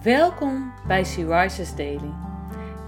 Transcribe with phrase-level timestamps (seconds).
[0.00, 2.12] Welkom bij Sea Rises Daily.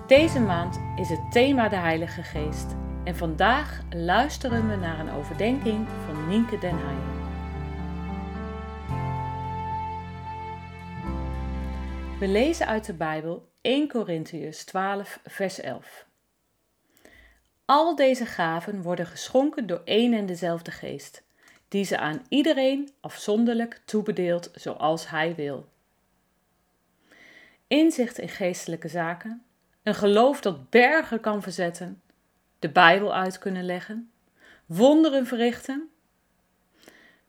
[0.07, 2.67] Deze maand is het thema de Heilige Geest
[3.05, 7.23] en vandaag luisteren we naar een overdenking van Nienke den Heijen.
[12.19, 16.07] We lezen uit de Bijbel 1 Korintiërs 12 vers 11.
[17.65, 21.23] Al deze gaven worden geschonken door één en dezelfde geest,
[21.69, 25.73] die ze aan iedereen afzonderlijk toebedeelt zoals hij wil
[27.67, 29.45] inzicht in geestelijke zaken,
[29.83, 32.03] een geloof dat bergen kan verzetten,
[32.59, 34.11] de Bijbel uit kunnen leggen,
[34.67, 35.89] wonderen verrichten.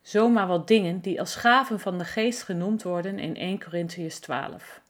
[0.02, 4.80] Zomaar wat dingen die als gaven van de geest genoemd worden in 1 Corinthians 12.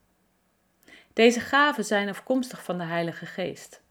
[1.12, 3.82] Deze gaven zijn afkomstig van de Heilige Geest.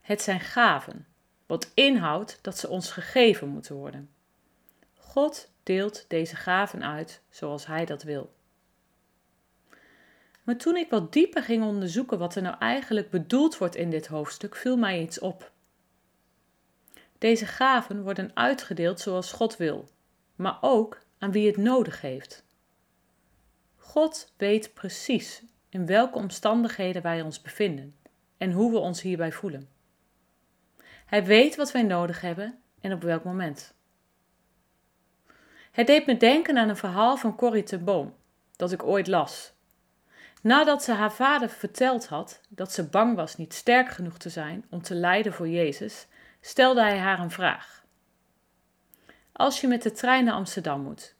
[0.00, 1.06] Het zijn gaven,
[1.46, 4.10] wat inhoudt dat ze ons gegeven moeten worden.
[4.94, 8.34] God deelt deze gaven uit zoals Hij dat wil.
[10.50, 14.06] Maar toen ik wat dieper ging onderzoeken wat er nou eigenlijk bedoeld wordt in dit
[14.06, 15.52] hoofdstuk, viel mij iets op.
[17.18, 19.88] Deze gaven worden uitgedeeld zoals God wil,
[20.36, 22.44] maar ook aan wie het nodig heeft.
[23.76, 27.96] God weet precies in welke omstandigheden wij ons bevinden
[28.36, 29.68] en hoe we ons hierbij voelen.
[31.06, 33.74] Hij weet wat wij nodig hebben en op welk moment.
[35.70, 38.14] Het deed me denken aan een verhaal van Corrie ten Boom
[38.56, 39.58] dat ik ooit las
[40.40, 44.66] Nadat ze haar vader verteld had dat ze bang was niet sterk genoeg te zijn
[44.70, 46.06] om te lijden voor Jezus,
[46.40, 47.84] stelde hij haar een vraag.
[49.32, 51.14] Als je met de trein naar Amsterdam moet,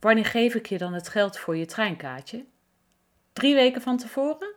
[0.00, 2.44] wanneer geef ik je dan het geld voor je treinkaartje?
[3.32, 4.54] Drie weken van tevoren?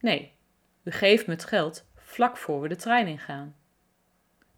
[0.00, 0.36] Nee,
[0.82, 3.56] u geeft me het geld vlak voor we de trein ingaan.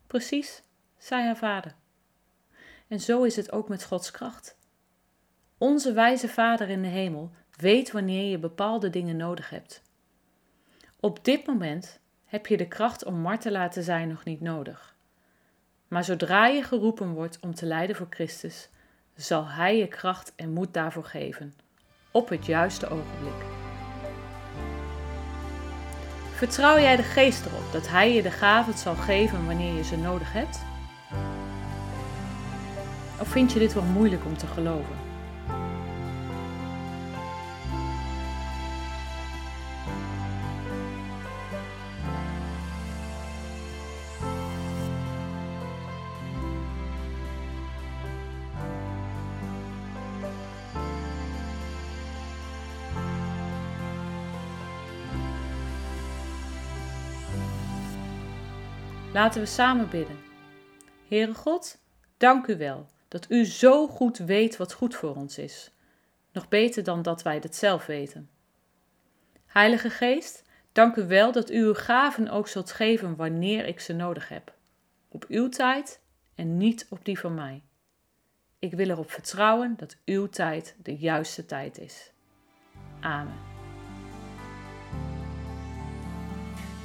[0.07, 0.63] Precies,
[0.99, 1.75] zei haar vader.
[2.89, 4.57] En zo is het ook met Gods kracht.
[5.59, 9.83] Onze wijze Vader in de hemel Weet wanneer je bepaalde dingen nodig hebt.
[11.01, 14.97] Op dit moment heb je de kracht om martelaar te zijn nog niet nodig.
[15.89, 18.69] Maar zodra je geroepen wordt om te lijden voor Christus,
[19.15, 21.55] zal Hij je kracht en moed daarvoor geven,
[22.11, 23.45] op het juiste ogenblik.
[26.35, 29.97] Vertrouw jij de Geest erop dat Hij je de gaven zal geven wanneer je ze
[29.97, 30.59] nodig hebt?
[33.21, 35.08] Of vind je dit wel moeilijk om te geloven?
[59.19, 60.19] Laten we samen bidden.
[61.09, 61.79] Heere God,
[62.17, 65.71] dank u wel dat u zo goed weet wat goed voor ons is.
[66.33, 68.31] Nog beter dan dat wij het zelf weten.
[69.47, 70.43] Heilige Geest,
[70.73, 74.55] dank u wel dat u uw gaven ook zult geven wanneer ik ze nodig heb.
[75.09, 76.01] Op uw tijd
[76.35, 77.63] en niet op die van mij.
[78.59, 82.13] Ik wil erop vertrouwen dat uw tijd de juiste tijd is.
[83.01, 83.58] Amen.